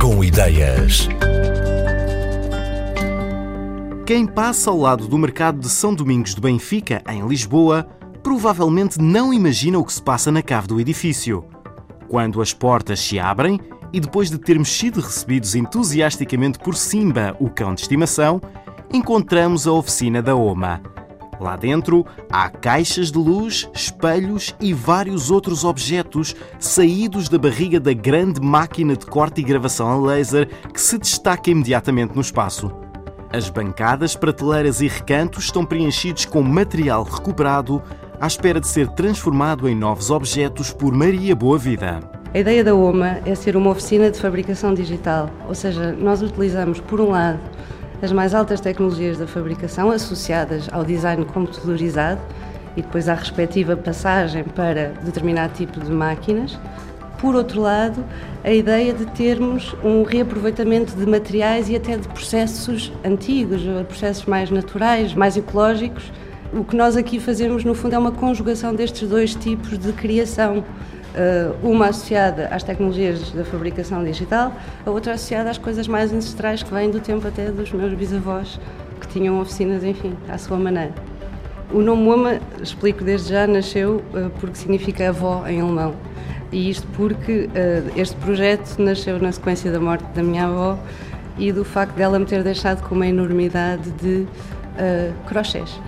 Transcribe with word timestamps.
Com 0.00 0.24
ideias. 0.24 1.08
Quem 4.04 4.26
passa 4.26 4.68
ao 4.68 4.76
lado 4.76 5.06
do 5.06 5.16
mercado 5.16 5.60
de 5.60 5.68
São 5.68 5.94
Domingos 5.94 6.34
de 6.34 6.40
Benfica, 6.40 7.00
em 7.08 7.24
Lisboa, 7.24 7.86
provavelmente 8.20 9.00
não 9.00 9.32
imagina 9.32 9.78
o 9.78 9.84
que 9.84 9.92
se 9.92 10.02
passa 10.02 10.32
na 10.32 10.42
cave 10.42 10.66
do 10.66 10.80
edifício. 10.80 11.44
Quando 12.08 12.42
as 12.42 12.52
portas 12.52 12.98
se 12.98 13.20
abrem 13.20 13.60
e 13.92 14.00
depois 14.00 14.28
de 14.28 14.38
termos 14.38 14.76
sido 14.76 15.00
recebidos 15.00 15.54
entusiasticamente 15.54 16.58
por 16.58 16.74
Simba, 16.74 17.36
o 17.38 17.48
cão 17.48 17.72
de 17.72 17.82
estimação, 17.82 18.42
encontramos 18.92 19.68
a 19.68 19.72
oficina 19.72 20.20
da 20.20 20.34
OMA. 20.34 20.82
Lá 21.40 21.56
dentro 21.56 22.04
há 22.30 22.50
caixas 22.50 23.10
de 23.10 23.16
luz, 23.16 23.66
espelhos 23.72 24.54
e 24.60 24.74
vários 24.74 25.30
outros 25.30 25.64
objetos 25.64 26.36
saídos 26.58 27.30
da 27.30 27.38
barriga 27.38 27.80
da 27.80 27.94
grande 27.94 28.42
máquina 28.42 28.94
de 28.94 29.06
corte 29.06 29.40
e 29.40 29.44
gravação 29.44 29.88
a 29.88 29.96
laser 29.96 30.46
que 30.72 30.80
se 30.80 30.98
destaca 30.98 31.50
imediatamente 31.50 32.14
no 32.14 32.20
espaço. 32.20 32.70
As 33.32 33.48
bancadas, 33.48 34.14
prateleiras 34.14 34.82
e 34.82 34.88
recantos 34.88 35.44
estão 35.44 35.64
preenchidos 35.64 36.26
com 36.26 36.42
material 36.42 37.04
recuperado 37.04 37.82
à 38.20 38.26
espera 38.26 38.60
de 38.60 38.68
ser 38.68 38.88
transformado 38.88 39.66
em 39.66 39.74
novos 39.74 40.10
objetos 40.10 40.74
por 40.74 40.92
Maria 40.92 41.34
Boa 41.34 41.56
Vida. 41.56 42.00
A 42.34 42.38
ideia 42.38 42.62
da 42.62 42.74
OMA 42.74 43.20
é 43.24 43.34
ser 43.34 43.56
uma 43.56 43.70
oficina 43.70 44.10
de 44.10 44.20
fabricação 44.20 44.74
digital, 44.74 45.30
ou 45.48 45.54
seja, 45.54 45.92
nós 45.92 46.22
utilizamos, 46.22 46.80
por 46.80 47.00
um 47.00 47.10
lado, 47.10 47.40
as 48.02 48.12
mais 48.12 48.34
altas 48.34 48.60
tecnologias 48.60 49.18
da 49.18 49.26
fabricação 49.26 49.90
associadas 49.90 50.68
ao 50.72 50.84
design 50.84 51.24
computadorizado 51.24 52.20
e 52.76 52.82
depois 52.82 53.08
à 53.08 53.14
respectiva 53.14 53.76
passagem 53.76 54.44
para 54.44 54.94
determinado 55.02 55.52
tipo 55.54 55.80
de 55.80 55.90
máquinas. 55.90 56.58
Por 57.18 57.34
outro 57.34 57.60
lado, 57.60 58.02
a 58.42 58.50
ideia 58.50 58.94
de 58.94 59.04
termos 59.06 59.74
um 59.84 60.02
reaproveitamento 60.02 60.96
de 60.96 61.04
materiais 61.04 61.68
e 61.68 61.76
até 61.76 61.98
de 61.98 62.08
processos 62.08 62.90
antigos, 63.04 63.62
processos 63.86 64.24
mais 64.24 64.50
naturais, 64.50 65.12
mais 65.12 65.36
ecológicos. 65.36 66.10
O 66.52 66.64
que 66.64 66.74
nós 66.74 66.96
aqui 66.96 67.20
fazemos, 67.20 67.62
no 67.62 67.74
fundo, 67.74 67.94
é 67.94 67.98
uma 67.98 68.12
conjugação 68.12 68.74
destes 68.74 69.06
dois 69.06 69.34
tipos 69.34 69.78
de 69.78 69.92
criação 69.92 70.64
uma 71.62 71.88
associada 71.88 72.48
às 72.48 72.62
tecnologias 72.62 73.30
da 73.32 73.44
fabricação 73.44 74.04
digital, 74.04 74.52
a 74.84 74.90
outra 74.90 75.14
associada 75.14 75.50
às 75.50 75.58
coisas 75.58 75.88
mais 75.88 76.12
ancestrais 76.12 76.62
que 76.62 76.72
vêm 76.72 76.90
do 76.90 77.00
tempo 77.00 77.26
até 77.26 77.50
dos 77.50 77.72
meus 77.72 77.92
bisavós, 77.94 78.58
que 79.00 79.08
tinham 79.08 79.40
oficinas, 79.40 79.82
enfim, 79.82 80.16
à 80.28 80.38
sua 80.38 80.56
maneira. 80.58 80.92
O 81.72 81.80
nome 81.80 82.08
Oma, 82.08 82.40
explico 82.60 83.04
desde 83.04 83.30
já, 83.30 83.46
nasceu 83.46 84.02
eh, 84.14 84.28
porque 84.40 84.56
significa 84.56 85.08
avó 85.08 85.46
em 85.46 85.60
alemão. 85.60 85.94
E 86.50 86.68
isto 86.68 86.86
porque 86.96 87.48
eh, 87.54 87.82
este 87.96 88.16
projeto 88.16 88.78
nasceu 88.78 89.18
na 89.20 89.30
sequência 89.30 89.70
da 89.70 89.78
morte 89.78 90.04
da 90.14 90.22
minha 90.22 90.46
avó 90.46 90.78
e 91.38 91.52
do 91.52 91.64
facto 91.64 91.94
dela 91.94 92.18
me 92.18 92.26
ter 92.26 92.42
deixado 92.42 92.86
com 92.86 92.94
uma 92.94 93.06
enormidade 93.06 93.90
de 93.92 94.26
crochês 95.26 95.78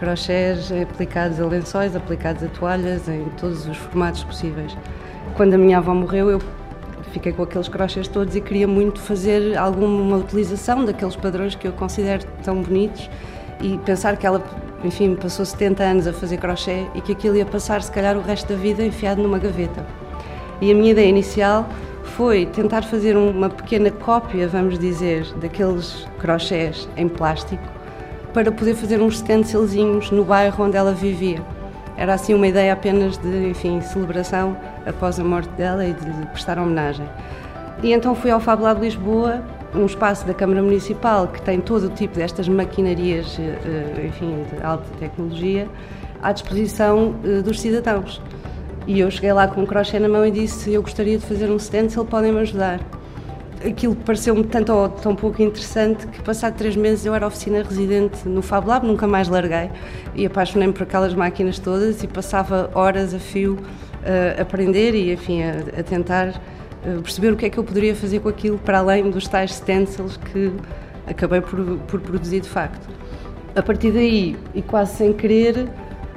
crochês 0.00 0.72
aplicados 0.72 1.38
a 1.38 1.46
lençóis, 1.46 1.94
aplicados 1.94 2.42
a 2.42 2.48
toalhas, 2.48 3.06
em 3.06 3.26
todos 3.38 3.66
os 3.66 3.76
formatos 3.76 4.24
possíveis. 4.24 4.74
Quando 5.36 5.54
a 5.54 5.58
minha 5.58 5.76
avó 5.76 5.94
morreu, 5.94 6.30
eu 6.30 6.40
fiquei 7.12 7.32
com 7.32 7.42
aqueles 7.42 7.68
crochês 7.68 8.08
todos 8.08 8.34
e 8.34 8.40
queria 8.40 8.66
muito 8.66 8.98
fazer 8.98 9.56
alguma 9.58 10.16
utilização 10.16 10.86
daqueles 10.86 11.14
padrões 11.14 11.54
que 11.54 11.68
eu 11.68 11.72
considero 11.72 12.24
tão 12.42 12.62
bonitos 12.62 13.10
e 13.60 13.76
pensar 13.78 14.16
que 14.16 14.26
ela, 14.26 14.42
enfim, 14.82 15.14
passou 15.14 15.44
70 15.44 15.82
anos 15.82 16.06
a 16.06 16.14
fazer 16.14 16.38
crochê 16.38 16.86
e 16.94 17.02
que 17.02 17.12
aquilo 17.12 17.36
ia 17.36 17.44
passar, 17.44 17.82
se 17.82 17.92
calhar, 17.92 18.16
o 18.16 18.22
resto 18.22 18.48
da 18.48 18.58
vida 18.58 18.82
enfiado 18.82 19.22
numa 19.22 19.38
gaveta. 19.38 19.84
E 20.62 20.72
a 20.72 20.74
minha 20.74 20.92
ideia 20.92 21.08
inicial 21.08 21.68
foi 22.16 22.46
tentar 22.46 22.82
fazer 22.82 23.18
uma 23.18 23.50
pequena 23.50 23.90
cópia, 23.90 24.48
vamos 24.48 24.78
dizer, 24.78 25.26
daqueles 25.34 26.06
crochês 26.18 26.88
em 26.96 27.06
plástico 27.06 27.79
para 28.32 28.50
poder 28.52 28.74
fazer 28.74 29.00
uns 29.00 29.18
stencilzinhos 29.18 30.10
no 30.10 30.24
bairro 30.24 30.64
onde 30.64 30.76
ela 30.76 30.92
vivia. 30.92 31.42
Era 31.96 32.14
assim 32.14 32.32
uma 32.32 32.46
ideia 32.46 32.72
apenas 32.72 33.18
de, 33.18 33.48
enfim, 33.48 33.80
celebração 33.80 34.56
após 34.86 35.20
a 35.20 35.24
morte 35.24 35.50
dela 35.50 35.84
e 35.84 35.92
de 35.92 36.04
lhe 36.04 36.26
prestar 36.26 36.58
homenagem. 36.58 37.06
E 37.82 37.92
então 37.92 38.14
fui 38.14 38.30
ao 38.30 38.40
Fab 38.40 38.62
Lab 38.62 38.80
Lisboa, 38.80 39.42
um 39.74 39.86
espaço 39.86 40.26
da 40.26 40.34
Câmara 40.34 40.62
Municipal 40.62 41.28
que 41.28 41.40
tem 41.42 41.60
todo 41.60 41.86
o 41.86 41.90
tipo 41.90 42.14
destas 42.14 42.48
maquinarias, 42.48 43.38
eh, 43.38 43.58
eh, 43.64 44.06
enfim, 44.06 44.44
de 44.50 44.62
alta 44.64 44.84
tecnologia, 44.98 45.68
à 46.22 46.32
disposição 46.32 47.14
eh, 47.24 47.42
dos 47.42 47.60
cidadãos. 47.60 48.20
E 48.86 49.00
eu 49.00 49.10
cheguei 49.10 49.32
lá 49.32 49.46
com 49.46 49.62
um 49.62 49.66
crochê 49.66 49.98
na 49.98 50.08
mão 50.08 50.26
e 50.26 50.30
disse: 50.30 50.72
Eu 50.72 50.82
gostaria 50.82 51.18
de 51.18 51.24
fazer 51.24 51.50
um 51.50 51.58
stencil, 51.58 52.04
podem 52.04 52.32
me 52.32 52.40
ajudar 52.40 52.80
aquilo 53.64 53.94
pareceu-me 53.94 54.44
tanto 54.44 54.72
ou 54.72 54.88
tão 54.88 55.14
pouco 55.14 55.42
interessante 55.42 56.06
que, 56.06 56.22
passado 56.22 56.56
três 56.56 56.76
meses, 56.76 57.04
eu 57.04 57.14
era 57.14 57.26
oficina 57.26 57.62
residente 57.62 58.28
no 58.28 58.42
Fab 58.42 58.66
Lab, 58.66 58.86
nunca 58.86 59.06
mais 59.06 59.28
larguei 59.28 59.70
e 60.14 60.26
apaixonei-me 60.26 60.72
por 60.72 60.84
aquelas 60.84 61.14
máquinas 61.14 61.58
todas 61.58 62.02
e 62.02 62.06
passava 62.06 62.70
horas 62.74 63.14
a 63.14 63.18
fio 63.18 63.54
uh, 63.54 64.38
a 64.38 64.42
aprender 64.42 64.94
e, 64.94 65.12
enfim, 65.12 65.42
a, 65.42 65.80
a 65.80 65.82
tentar 65.82 66.28
uh, 66.28 67.02
perceber 67.02 67.32
o 67.32 67.36
que 67.36 67.46
é 67.46 67.50
que 67.50 67.58
eu 67.58 67.64
poderia 67.64 67.94
fazer 67.94 68.20
com 68.20 68.28
aquilo 68.28 68.58
para 68.58 68.78
além 68.78 69.10
dos 69.10 69.28
tais 69.28 69.54
stencils 69.54 70.16
que 70.16 70.52
acabei 71.06 71.40
por, 71.40 71.60
por 71.86 72.00
produzir 72.00 72.40
de 72.40 72.48
facto. 72.48 72.88
A 73.54 73.62
partir 73.62 73.90
daí, 73.90 74.36
e 74.54 74.62
quase 74.62 74.96
sem 74.96 75.12
querer, 75.12 75.68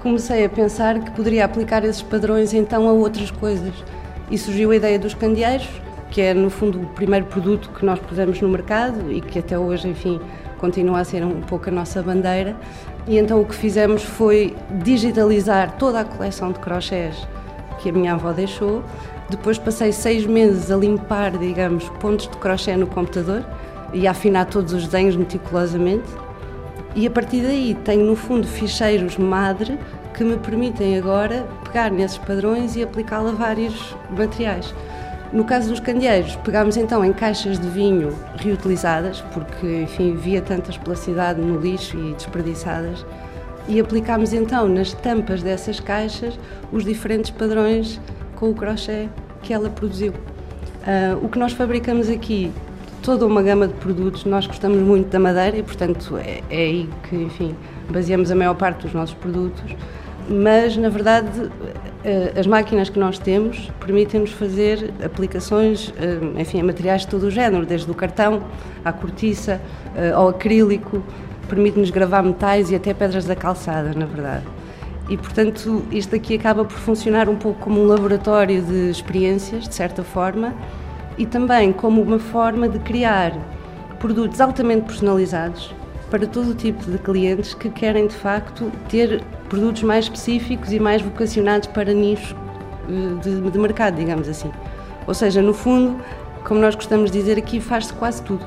comecei 0.00 0.44
a 0.44 0.48
pensar 0.48 0.98
que 0.98 1.10
poderia 1.10 1.44
aplicar 1.44 1.84
esses 1.84 2.02
padrões 2.02 2.54
então 2.54 2.88
a 2.88 2.92
outras 2.92 3.30
coisas. 3.30 3.74
E 4.30 4.36
surgiu 4.36 4.70
a 4.70 4.76
ideia 4.76 4.98
dos 4.98 5.14
candeeiros, 5.14 5.68
que 6.10 6.20
é 6.20 6.34
no 6.34 6.50
fundo 6.50 6.80
o 6.80 6.86
primeiro 6.86 7.26
produto 7.26 7.70
que 7.70 7.84
nós 7.84 7.98
pusemos 7.98 8.40
no 8.40 8.48
mercado 8.48 9.12
e 9.12 9.20
que 9.20 9.38
até 9.38 9.58
hoje, 9.58 9.88
enfim, 9.88 10.20
continua 10.58 11.00
a 11.00 11.04
ser 11.04 11.24
um 11.24 11.40
pouco 11.40 11.68
a 11.68 11.72
nossa 11.72 12.02
bandeira. 12.02 12.56
E 13.06 13.18
então 13.18 13.40
o 13.40 13.44
que 13.44 13.54
fizemos 13.54 14.02
foi 14.02 14.54
digitalizar 14.82 15.76
toda 15.78 16.00
a 16.00 16.04
coleção 16.04 16.52
de 16.52 16.58
crochês 16.58 17.26
que 17.78 17.90
a 17.90 17.92
minha 17.92 18.14
avó 18.14 18.32
deixou. 18.32 18.82
Depois 19.30 19.58
passei 19.58 19.92
seis 19.92 20.26
meses 20.26 20.70
a 20.70 20.76
limpar, 20.76 21.36
digamos, 21.36 21.88
pontos 22.00 22.28
de 22.28 22.36
crochê 22.38 22.76
no 22.76 22.86
computador 22.86 23.44
e 23.92 24.06
a 24.06 24.10
afinar 24.10 24.46
todos 24.46 24.72
os 24.72 24.84
desenhos 24.84 25.16
meticulosamente. 25.16 26.08
E 26.94 27.06
a 27.06 27.10
partir 27.10 27.42
daí 27.42 27.76
tenho 27.84 28.04
no 28.04 28.16
fundo 28.16 28.46
ficheiros 28.46 29.16
madre 29.16 29.78
que 30.14 30.24
me 30.24 30.36
permitem 30.36 30.98
agora 30.98 31.46
pegar 31.64 31.90
nesses 31.90 32.18
padrões 32.18 32.74
e 32.74 32.82
aplicá-los 32.82 33.32
a 33.32 33.34
vários 33.34 33.94
materiais. 34.10 34.74
No 35.32 35.44
caso 35.44 35.68
dos 35.68 35.78
candeeiros, 35.78 36.36
pegámos 36.36 36.76
então 36.78 37.04
em 37.04 37.12
caixas 37.12 37.58
de 37.58 37.68
vinho 37.68 38.16
reutilizadas, 38.36 39.20
porque, 39.34 39.82
enfim, 39.82 40.14
via 40.14 40.40
tanta 40.40 40.70
esplacidade 40.70 41.40
no 41.40 41.60
lixo 41.60 41.98
e 41.98 42.14
desperdiçadas, 42.14 43.04
e 43.68 43.78
aplicámos 43.78 44.32
então 44.32 44.66
nas 44.66 44.94
tampas 44.94 45.42
dessas 45.42 45.78
caixas 45.80 46.38
os 46.72 46.82
diferentes 46.82 47.30
padrões 47.30 48.00
com 48.36 48.48
o 48.48 48.54
crochê 48.54 49.08
que 49.42 49.52
ela 49.52 49.68
produziu. 49.68 50.12
Uh, 50.12 51.22
o 51.22 51.28
que 51.28 51.38
nós 51.38 51.52
fabricamos 51.52 52.08
aqui, 52.08 52.50
toda 53.02 53.26
uma 53.26 53.42
gama 53.42 53.68
de 53.68 53.74
produtos, 53.74 54.24
nós 54.24 54.46
gostamos 54.46 54.78
muito 54.78 55.10
da 55.10 55.18
madeira 55.18 55.58
e, 55.58 55.62
portanto, 55.62 56.16
é, 56.16 56.40
é 56.48 56.56
aí 56.56 56.88
que, 57.06 57.16
enfim, 57.16 57.54
baseamos 57.90 58.30
a 58.30 58.34
maior 58.34 58.54
parte 58.54 58.84
dos 58.84 58.94
nossos 58.94 59.14
produtos 59.14 59.76
mas 60.28 60.76
na 60.76 60.88
verdade 60.88 61.50
as 62.38 62.46
máquinas 62.46 62.88
que 62.88 62.98
nós 62.98 63.18
temos 63.18 63.70
permitem-nos 63.80 64.30
fazer 64.30 64.92
aplicações, 65.04 65.92
eh, 65.98 66.40
enfim, 66.40 66.60
a 66.60 66.64
materiais 66.64 67.02
de 67.02 67.08
todo 67.08 67.24
o 67.24 67.30
género, 67.30 67.66
desde 67.66 67.90
o 67.90 67.94
cartão 67.94 68.42
à 68.84 68.92
cortiça, 68.92 69.60
eh, 69.96 70.12
ao 70.12 70.28
acrílico, 70.28 71.02
permite-nos 71.48 71.90
gravar 71.90 72.22
metais 72.22 72.70
e 72.70 72.76
até 72.76 72.94
pedras 72.94 73.24
da 73.24 73.34
calçada, 73.34 73.92
na 73.94 74.06
verdade. 74.06 74.44
E, 75.08 75.16
portanto, 75.16 75.82
isto 75.90 76.14
aqui 76.14 76.36
acaba 76.36 76.64
por 76.64 76.76
funcionar 76.78 77.28
um 77.28 77.36
pouco 77.36 77.58
como 77.60 77.80
um 77.80 77.86
laboratório 77.86 78.62
de 78.62 78.90
experiências, 78.90 79.66
de 79.66 79.74
certa 79.74 80.04
forma, 80.04 80.54
e 81.16 81.26
também 81.26 81.72
como 81.72 82.00
uma 82.00 82.18
forma 82.18 82.68
de 82.68 82.78
criar 82.78 83.32
produtos 83.98 84.40
altamente 84.40 84.82
personalizados 84.82 85.74
para 86.10 86.26
todo 86.26 86.50
o 86.50 86.54
tipo 86.54 86.88
de 86.90 86.98
clientes 86.98 87.54
que 87.54 87.68
querem, 87.70 88.06
de 88.06 88.14
facto, 88.14 88.70
ter 88.88 89.22
produtos 89.48 89.82
mais 89.82 90.04
específicos 90.04 90.72
e 90.72 90.78
mais 90.78 91.02
vocacionados 91.02 91.68
para 91.68 91.92
nichos 91.92 92.34
eh, 92.88 93.20
de, 93.22 93.50
de 93.50 93.58
mercado, 93.58 93.96
digamos 93.96 94.28
assim. 94.28 94.50
Ou 95.06 95.14
seja, 95.14 95.40
no 95.42 95.54
fundo, 95.54 96.02
como 96.44 96.60
nós 96.60 96.74
gostamos 96.74 97.10
de 97.10 97.18
dizer 97.18 97.38
aqui, 97.38 97.60
faz-se 97.60 97.92
quase 97.92 98.22
tudo. 98.22 98.46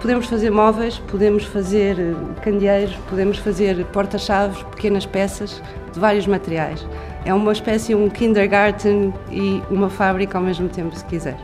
Podemos 0.00 0.26
fazer 0.26 0.50
móveis, 0.50 0.98
podemos 0.98 1.44
fazer 1.44 1.98
eh, 1.98 2.14
candeeiros, 2.42 2.94
podemos 3.08 3.38
fazer 3.38 3.84
porta-chaves, 3.86 4.62
pequenas 4.64 5.06
peças 5.06 5.62
de 5.92 6.00
vários 6.00 6.26
materiais. 6.26 6.86
É 7.24 7.32
uma 7.32 7.52
espécie, 7.52 7.94
um 7.94 8.08
kindergarten 8.08 9.14
e 9.30 9.62
uma 9.70 9.88
fábrica 9.88 10.38
ao 10.38 10.44
mesmo 10.44 10.68
tempo, 10.68 10.96
se 10.96 11.04
quiser. 11.04 11.36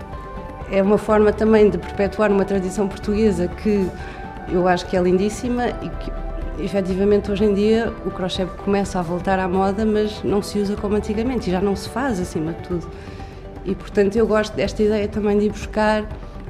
É 0.70 0.82
uma 0.82 0.98
forma 0.98 1.32
também 1.32 1.70
de 1.70 1.78
perpetuar 1.78 2.30
uma 2.30 2.44
tradição 2.44 2.88
portuguesa 2.88 3.48
que 3.48 3.88
eu 4.50 4.66
acho 4.66 4.86
que 4.86 4.96
é 4.96 5.00
lindíssima 5.00 5.68
e 5.82 5.88
que 5.88 6.27
efetivamente 6.60 7.30
hoje 7.30 7.44
em 7.44 7.54
dia 7.54 7.92
o 8.04 8.10
crochê 8.10 8.46
começa 8.64 8.98
a 8.98 9.02
voltar 9.02 9.38
à 9.38 9.48
moda, 9.48 9.84
mas 9.84 10.22
não 10.22 10.42
se 10.42 10.58
usa 10.58 10.76
como 10.76 10.96
antigamente 10.96 11.48
e 11.48 11.52
já 11.52 11.60
não 11.60 11.76
se 11.76 11.88
faz 11.88 12.20
acima 12.20 12.52
de 12.52 12.68
tudo. 12.68 12.88
E 13.64 13.74
portanto 13.74 14.16
eu 14.16 14.26
gosto 14.26 14.54
desta 14.54 14.82
ideia 14.82 15.08
também 15.08 15.38
de 15.38 15.46
ir 15.46 15.50
buscar 15.50 16.08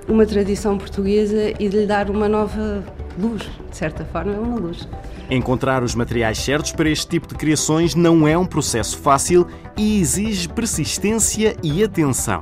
uma 0.09 0.25
tradição 0.25 0.79
portuguesa 0.79 1.51
e 1.59 1.69
de 1.69 1.81
lhe 1.81 1.87
dar 1.87 2.11
uma 2.11 2.29
nova 2.29 2.83
luz, 3.19 3.43
de 3.71 3.77
certa 3.77 4.05
forma, 4.05 4.33
é 4.33 4.39
uma 4.39 4.59
luz. 4.59 4.89
Encontrar 5.31 5.83
os 5.83 5.95
materiais 5.95 6.39
certos 6.39 6.73
para 6.73 6.89
este 6.89 7.07
tipo 7.09 7.27
de 7.29 7.35
criações 7.35 7.95
não 7.95 8.27
é 8.27 8.39
um 8.39 8.47
processo 8.47 8.97
fácil 8.99 9.47
e 9.77 10.01
exige 10.01 10.49
persistência 10.49 11.55
e 11.63 11.85
atenção. 11.85 12.41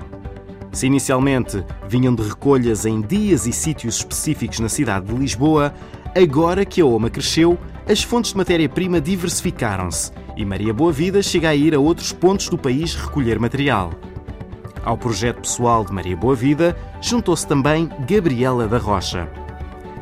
Se 0.70 0.86
inicialmente 0.86 1.64
vinham 1.88 2.14
de 2.14 2.22
recolhas 2.22 2.84
em 2.84 3.00
dias 3.00 3.46
e 3.46 3.52
sítios 3.52 3.96
específicos 3.96 4.60
na 4.60 4.68
cidade 4.68 5.06
de 5.06 5.14
Lisboa, 5.14 5.72
agora 6.22 6.64
que 6.64 6.80
a 6.80 6.86
OMA 6.86 7.10
cresceu, 7.10 7.58
as 7.88 8.02
fontes 8.02 8.32
de 8.32 8.38
matéria-prima 8.38 9.00
diversificaram-se 9.00 10.10
e 10.36 10.44
Maria 10.44 10.72
Boa 10.72 10.92
Vida 10.92 11.22
chega 11.22 11.50
a 11.50 11.54
ir 11.54 11.74
a 11.74 11.78
outros 11.78 12.12
pontos 12.12 12.48
do 12.48 12.58
país 12.58 12.94
recolher 12.94 13.38
material. 13.38 13.92
Ao 14.84 14.96
projeto 14.96 15.40
pessoal 15.40 15.84
de 15.84 15.92
Maria 15.92 16.16
Boa 16.16 16.34
Vida 16.34 16.76
juntou-se 17.00 17.46
também 17.46 17.88
Gabriela 18.08 18.66
da 18.66 18.78
Rocha. 18.78 19.28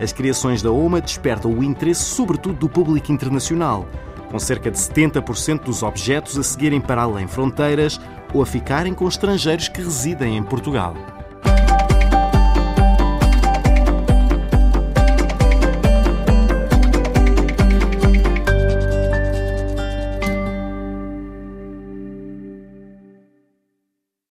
As 0.01 0.13
criações 0.13 0.63
da 0.63 0.71
OMA 0.71 1.01
despertam 1.01 1.53
o 1.53 1.63
interesse 1.63 2.05
sobretudo 2.05 2.59
do 2.59 2.69
público 2.69 3.13
internacional, 3.13 3.89
com 4.31 4.39
cerca 4.39 4.71
de 4.71 4.79
70% 4.79 5.65
dos 5.65 5.83
objetos 5.83 6.39
a 6.39 6.43
seguirem 6.43 6.81
para 6.81 7.03
além 7.03 7.27
fronteiras 7.27 8.01
ou 8.33 8.43
a 8.43 8.47
ficarem 8.47 8.93
com 8.93 9.07
estrangeiros 9.09 9.69
que 9.69 9.81
residem 9.81 10.37
em 10.37 10.43
Portugal. 10.43 10.95